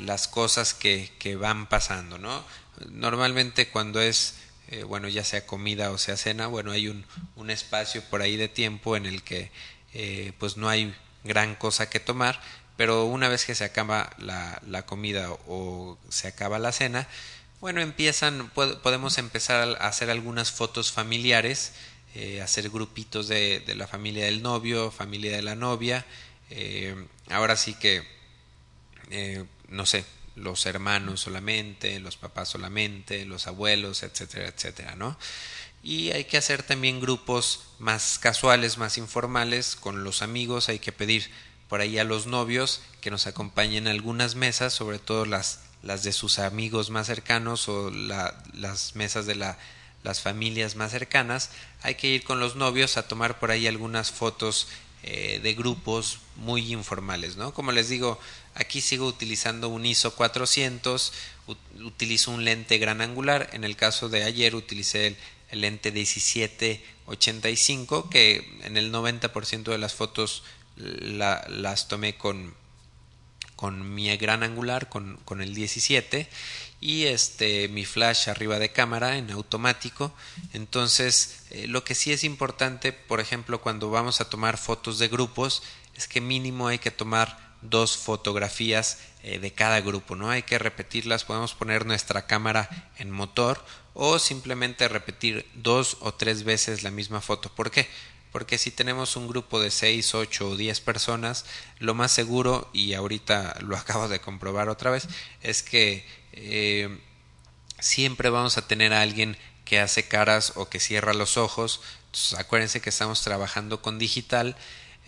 [0.00, 2.42] las cosas que, que van pasando, ¿no?
[2.88, 4.34] Normalmente cuando es
[4.70, 7.04] eh, bueno, ya sea comida o sea cena, bueno, hay un,
[7.36, 9.50] un espacio por ahí de tiempo en el que
[9.94, 10.94] eh, pues no hay
[11.24, 12.40] gran cosa que tomar,
[12.76, 17.08] pero una vez que se acaba la, la comida o se acaba la cena,
[17.60, 21.72] bueno, empiezan, pod podemos empezar a hacer algunas fotos familiares,
[22.14, 26.04] eh, hacer grupitos de, de, la familia del novio, familia de la novia,
[27.30, 28.02] ahora sí que,
[29.68, 30.04] no sé,
[30.38, 35.18] los hermanos solamente, los papás solamente, los abuelos, etcétera, etcétera, ¿no?
[35.82, 40.92] Y hay que hacer también grupos más casuales, más informales, con los amigos, hay que
[40.92, 41.30] pedir
[41.68, 46.02] por ahí a los novios que nos acompañen a algunas mesas, sobre todo las, las
[46.02, 49.58] de sus amigos más cercanos o las mesas de la,
[50.02, 51.50] las familias más cercanas.
[51.82, 54.68] Hay que ir con los novios a tomar por ahí algunas fotos
[55.04, 57.54] eh, de grupos muy informales, ¿no?
[57.54, 58.18] Como les digo,
[58.58, 61.12] aquí sigo utilizando un ISO 400,
[61.82, 65.16] utilizo un lente gran angular, en el caso de ayer utilicé el,
[65.50, 70.42] el lente 1785 que en el 90% de las fotos
[70.76, 72.54] la, las tomé con,
[73.56, 76.28] con mi gran angular, con, con el 17
[76.80, 80.12] y este mi flash arriba de cámara en automático.
[80.52, 85.08] Entonces eh, lo que sí es importante por ejemplo cuando vamos a tomar fotos de
[85.08, 85.62] grupos
[85.96, 90.58] es que mínimo hay que tomar dos fotografías eh, de cada grupo no hay que
[90.58, 96.90] repetirlas podemos poner nuestra cámara en motor o simplemente repetir dos o tres veces la
[96.90, 97.88] misma foto ¿por qué?
[98.32, 101.44] porque si tenemos un grupo de 6, 8 o 10 personas,
[101.78, 105.08] lo más seguro, y ahorita lo acabo de comprobar otra vez,
[105.42, 106.98] es que eh,
[107.78, 111.80] siempre vamos a tener a alguien que hace caras o que cierra los ojos.
[112.38, 114.56] Acuérdense que estamos trabajando con digital.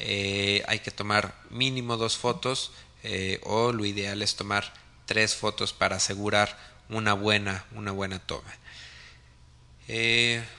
[0.00, 2.72] Eh, hay que tomar mínimo dos fotos
[3.02, 4.72] eh, o lo ideal es tomar
[5.06, 8.52] tres fotos para asegurar una buena, una buena toma.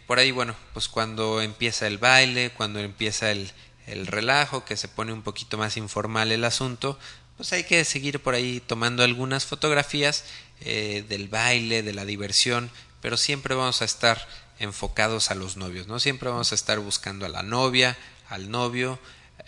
[0.07, 3.51] por ahí, bueno, pues cuando empieza el baile, cuando empieza el,
[3.87, 6.97] el relajo, que se pone un poquito más informal el asunto,
[7.37, 10.25] pues hay que seguir por ahí tomando algunas fotografías
[10.61, 12.69] eh, del baile, de la diversión,
[13.01, 14.27] pero siempre vamos a estar
[14.59, 15.99] enfocados a los novios, ¿no?
[15.99, 17.97] Siempre vamos a estar buscando a la novia,
[18.29, 18.99] al novio,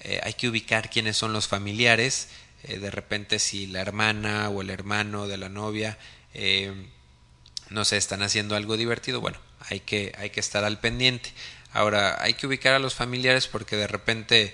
[0.04, 2.30] eh, hay que ubicar quiénes son los familiares,
[2.64, 5.97] eh, de repente si la hermana o el hermano de la novia,
[7.70, 9.39] no sé, están haciendo algo divertido, bueno,
[9.70, 11.32] hay que, hay que estar al pendiente.
[11.72, 14.54] Ahora, hay que ubicar a los familiares porque de repente,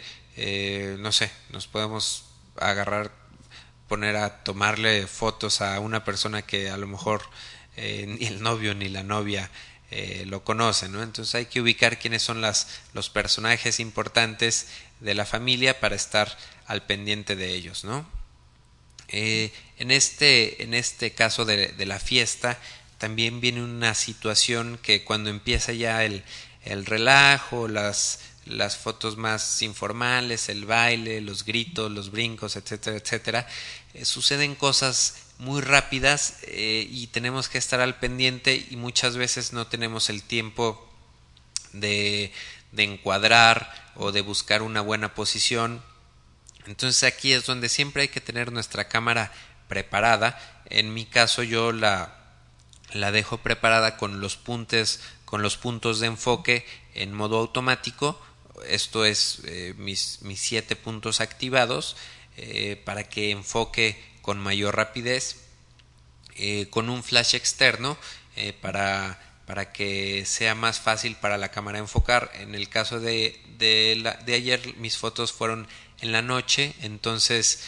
[0.99, 2.25] no sé, nos podemos
[2.57, 3.11] agarrar
[3.89, 7.23] poner a tomarle fotos a una persona que a lo mejor
[7.75, 9.49] eh, ni el novio ni la novia
[9.89, 11.01] eh, lo conocen, ¿no?
[11.01, 14.67] Entonces hay que ubicar quiénes son las, los personajes importantes
[14.99, 18.07] de la familia para estar al pendiente de ellos, ¿no?
[19.07, 22.59] Eh, en, este, en este caso de, de, la fiesta
[22.99, 26.23] también viene una situación que cuando empieza ya el,
[26.63, 33.47] el relajo, las, las fotos más informales, el baile, los gritos, los brincos, etcétera, etcétera,
[33.93, 39.53] eh, suceden cosas muy rápidas eh, y tenemos que estar al pendiente y muchas veces
[39.53, 40.87] no tenemos el tiempo
[41.73, 42.33] de,
[42.71, 45.81] de encuadrar o de buscar una buena posición.
[46.65, 49.31] Entonces aquí es donde siempre hay que tener nuestra cámara
[49.67, 50.39] preparada.
[50.65, 52.15] En mi caso yo la,
[52.93, 58.19] la dejo preparada con los puntes, con los puntos de enfoque en modo automático
[58.67, 61.95] esto es eh, mis, mis, siete puntos activados
[62.37, 65.37] eh, para que enfoque con mayor rapidez
[66.35, 67.97] eh, con un flash externo
[68.61, 69.19] para,
[69.49, 74.75] para que sea más fácil para la cámara enfocar en el caso de, de, ayer
[74.77, 75.67] mis fotos fueron
[76.01, 77.63] en la noche entonces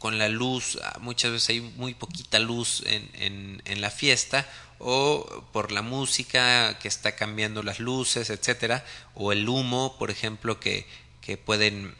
[0.00, 4.48] con la luz muchas veces hay muy poquita luz en, en, en la fiesta
[4.80, 8.84] o por la música que está cambiando las luces, etcétera,
[9.14, 10.86] o el humo, por ejemplo, que,
[11.20, 11.94] que pueden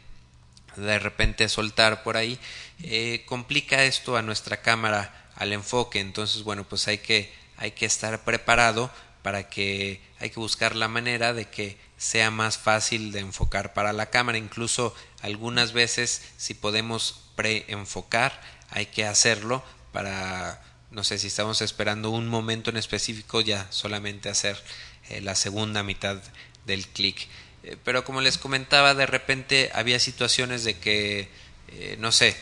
[0.75, 2.39] de repente soltar por ahí,
[2.83, 5.99] eh, complica esto a nuestra cámara al enfoque.
[5.99, 8.89] Entonces, bueno, pues hay que, hay que estar preparado
[9.21, 13.93] para que hay que buscar la manera de que sea más fácil de enfocar para
[13.93, 14.37] la cámara.
[14.37, 18.41] Incluso algunas veces, si podemos pre-enfocar,
[18.71, 24.29] hay que hacerlo para no sé si estamos esperando un momento en específico, ya solamente
[24.29, 24.61] hacer
[25.09, 26.17] eh, la segunda mitad
[26.65, 27.27] del clic.
[27.63, 31.29] Eh, pero como les comentaba, de repente había situaciones de que,
[31.67, 32.35] eh, no sé,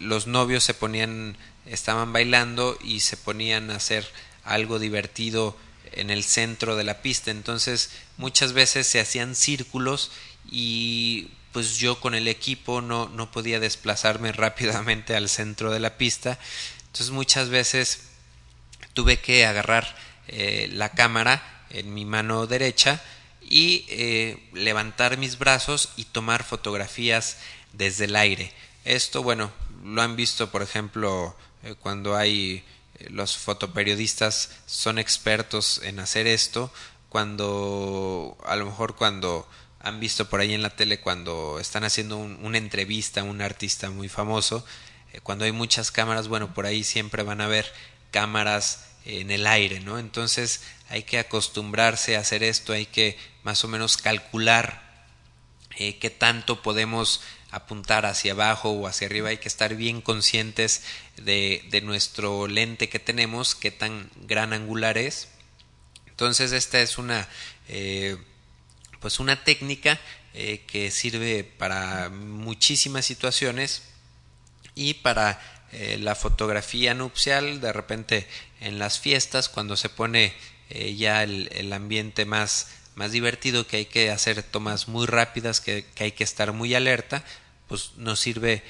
[0.00, 4.06] los novios se ponían, estaban bailando y se ponían a hacer
[4.44, 5.56] algo divertido
[5.92, 7.30] en el centro de la pista.
[7.30, 10.10] Entonces muchas veces se hacían círculos
[10.50, 15.96] y pues yo con el equipo no, no podía desplazarme rápidamente al centro de la
[15.96, 16.38] pista
[16.94, 18.02] entonces muchas veces
[18.92, 19.96] tuve que agarrar
[20.28, 23.02] eh, la cámara en mi mano derecha
[23.42, 27.38] y eh, levantar mis brazos y tomar fotografías
[27.72, 28.52] desde el aire.
[28.84, 29.50] Esto, bueno,
[29.82, 32.62] lo han visto, por ejemplo, eh, cuando hay
[33.10, 36.72] los fotoperiodistas son expertos en hacer esto,
[37.08, 39.48] cuando a lo mejor cuando
[39.80, 43.90] han visto por ahí en la tele cuando están haciendo una entrevista a un artista
[43.90, 44.64] muy famoso,
[45.12, 47.72] eh, cuando hay muchas cámaras, bueno, por ahí siempre van a haber
[48.10, 49.98] cámaras en el aire, ¿no?
[49.98, 54.82] Entonces hay que acostumbrarse a hacer esto, hay que más o menos calcular
[55.76, 57.20] eh, qué tanto podemos
[57.54, 60.82] apuntar hacia abajo o hacia arriba, hay que estar bien conscientes
[61.16, 65.28] de, de nuestro lente que tenemos, qué tan gran angular es.
[66.06, 67.28] Entonces esta es una
[67.68, 68.16] eh,
[69.00, 69.98] pues una técnica
[70.32, 73.82] eh, que sirve para muchísimas situaciones
[74.74, 75.40] y para
[75.72, 78.28] eh, la fotografía nupcial de repente
[78.60, 80.34] en las fiestas cuando se pone
[80.96, 86.04] ya el, ambiente más más divertido que hay que hacer tomas muy rápidas que, que
[86.04, 87.22] hay que estar muy alerta
[87.68, 88.62] pues nos sirve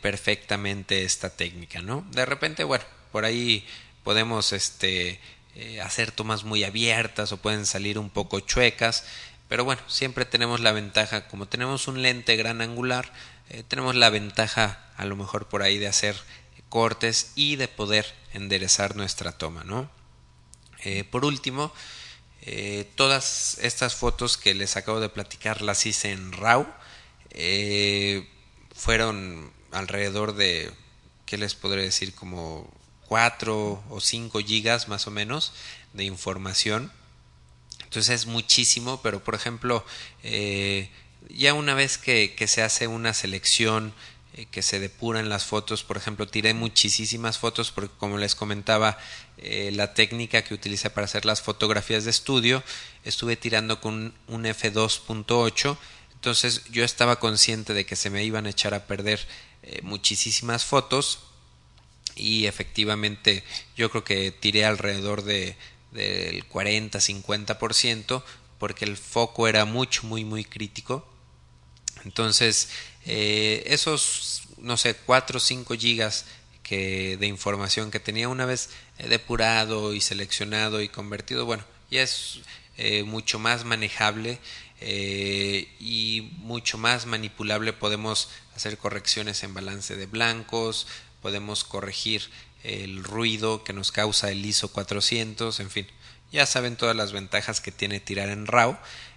[0.00, 3.66] perfectamente esta técnica no de repente bueno por ahí
[4.02, 5.20] podemos este
[5.60, 9.04] eh, hacer tomas muy abiertas o pueden salir un poco chuecas
[9.48, 13.12] pero bueno siempre tenemos la ventaja como tenemos un lente gran angular
[13.50, 16.16] eh, tenemos la ventaja a lo mejor por ahí de hacer
[16.68, 19.90] cortes y de poder enderezar nuestra toma no
[20.84, 21.72] eh, por último
[22.94, 26.66] todas estas fotos que les acabo de platicar las hice en RAW
[28.74, 30.72] fueron alrededor de
[31.26, 32.70] qué les podré decir como
[33.08, 35.52] 4 o 5 gigas más o menos
[35.92, 36.92] de información.
[37.82, 39.84] Entonces es muchísimo, pero por ejemplo,
[40.22, 40.90] eh,
[41.30, 43.94] ya una vez que, se hace una selección,
[44.34, 48.98] eh, que se depuran las fotos, por ejemplo, tiré muchísimas fotos porque como les comentaba,
[49.38, 52.62] eh, la técnica que utilicé para hacer las fotografías de estudio,
[53.04, 55.78] estuve tirando con un f2.8,
[56.18, 59.26] entonces yo estaba consciente de que se me iban a echar a perder
[59.82, 61.20] muchísimas fotos
[62.16, 63.44] y efectivamente
[63.76, 65.56] yo creo que tiré alrededor de
[65.92, 68.22] del 40 50%
[68.58, 71.06] porque el foco era mucho muy muy crítico.
[72.04, 72.70] Entonces
[73.06, 76.26] eh, esos no sé 4 o 5 gigas
[76.62, 82.40] que de información que tenía una vez depurado y seleccionado y convertido bueno ya es
[82.76, 84.38] eh, mucho más manejable
[84.80, 90.86] eh, y mucho más manipulable podemos hacer correcciones en balance de blancos
[91.22, 92.30] podemos corregir
[92.64, 95.86] el ruido que nos causa el ISO 400, en fin,
[96.32, 98.76] ya saben todas las ventajas que tiene tirar en RAW,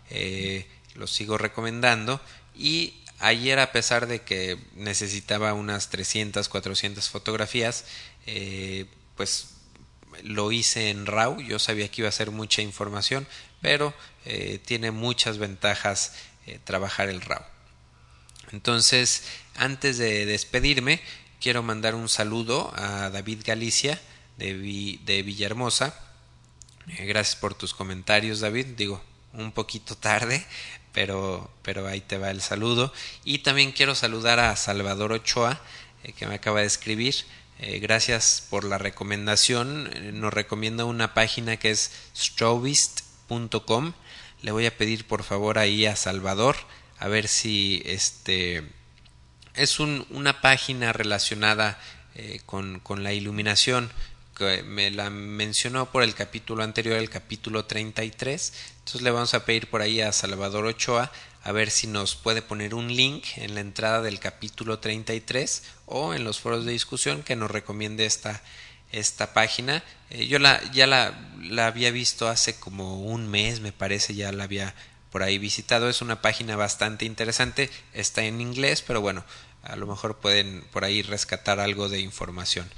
[0.09, 2.21] eh, lo sigo recomendando.
[2.55, 7.85] Y ayer a pesar de que necesitaba unas 300, 400 fotografías,
[8.25, 8.85] eh,
[9.15, 9.50] pues
[10.23, 13.27] lo hice en RAW, yo sabía que iba a ser mucha información,
[13.61, 13.93] pero
[14.25, 16.13] eh, tiene muchas ventajas
[16.65, 17.43] trabajar el RAW.
[18.51, 19.23] Entonces,
[19.55, 21.01] antes de despedirme,
[21.39, 23.99] quiero mandar un saludo a David Galicia
[24.37, 25.97] de, de Villahermosa.
[26.87, 28.67] Eh, gracias por tus comentarios, David.
[28.77, 29.01] Digo,
[29.33, 30.45] un poquito tarde,
[30.93, 32.93] pero, pero ahí te va el saludo.
[33.23, 35.61] Y también quiero saludar a Salvador Ochoa,
[36.03, 37.15] eh, que me acaba de escribir.
[37.59, 40.19] Eh, gracias por la recomendación.
[40.19, 43.93] nos recomienda una página que es strovist.com.
[44.41, 46.55] Le voy a pedir por favor ahí a Salvador
[47.01, 48.63] a ver si este
[49.55, 51.79] es un, una página relacionada
[52.15, 53.91] eh, con, con, la iluminación
[54.37, 58.53] que me la mencionó por el capítulo anterior, el capítulo 33.
[58.79, 61.11] Entonces le vamos a pedir por ahí a Salvador Ochoa
[61.43, 66.13] a ver si nos puede poner un link en la entrada del capítulo 33 o
[66.13, 68.43] en los foros de discusión que nos recomiende esta,
[68.91, 69.83] esta página.
[70.11, 74.31] Eh, yo la, ya la, la había visto hace como un mes, me parece, ya
[74.31, 74.75] la había
[75.11, 75.89] por ahí visitado.
[75.89, 79.25] Es una página bastante interesante, está en inglés, pero bueno,
[79.63, 82.69] a lo mejor pueden por ahí rescatar algo de información.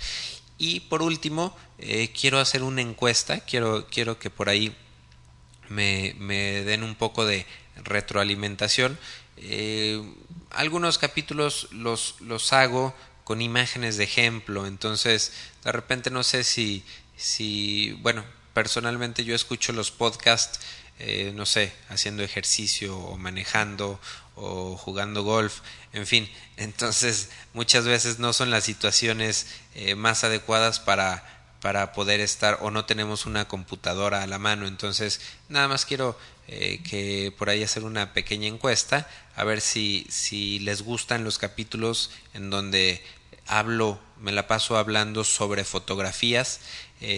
[0.57, 4.73] Y por último, eh, quiero hacer una encuesta, quiero, quiero que por ahí
[5.67, 7.45] me, me den un poco de
[7.75, 8.97] retroalimentación.
[9.37, 10.01] Eh,
[10.51, 16.83] algunos capítulos los, los hago con imágenes de ejemplo, entonces de repente no sé si,
[17.15, 20.59] si bueno, personalmente yo escucho los podcasts
[20.99, 23.99] eh, no sé, haciendo ejercicio o manejando
[24.35, 25.61] o jugando golf,
[25.91, 31.32] en fin, entonces muchas veces no son las situaciones eh, más adecuadas para
[31.63, 36.15] para poder estar o no tenemos una computadora a la mano entonces nada más quiero
[36.47, 41.39] eh, que por ahí hacer una pequeña encuesta a ver si si les gustan los
[41.39, 43.01] capítulos en donde
[43.47, 46.59] hablo me la paso hablando sobre fotografías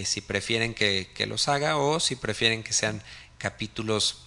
[0.04, 3.02] si prefieren que, que los haga o si prefieren que sean
[3.38, 4.26] capítulos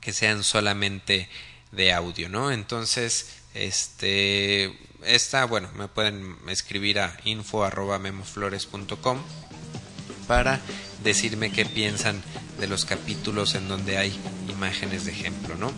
[0.00, 1.28] que sean solamente
[1.72, 2.50] de audio, ¿no?
[2.50, 7.68] Entonces, este, esta, bueno, me pueden escribir a info
[10.26, 10.60] para
[11.02, 12.22] decirme qué piensan
[12.58, 14.16] de los capítulos en donde hay
[14.48, 15.72] imágenes de ejemplo, ¿no?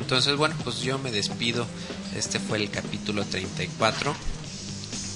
[0.00, 1.66] Entonces, bueno, pues yo me despido.
[2.14, 4.14] Este fue el capítulo 34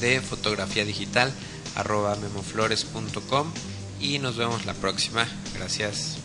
[0.01, 1.33] de fotografía digital
[1.75, 3.53] arroba memoflores.com
[4.01, 5.27] y nos vemos la próxima.
[5.55, 6.20] Gracias.